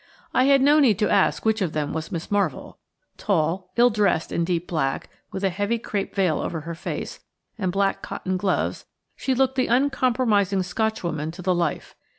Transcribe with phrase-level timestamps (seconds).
[0.33, 2.79] I had no need to ask which of them was Miss Marvell.
[3.19, 7.19] Tall, ill dressed in deep black, with a heavy crape veil over her face,
[7.59, 11.93] and black cotton gloves, she looked the uncompromising Scotchwoman to the life.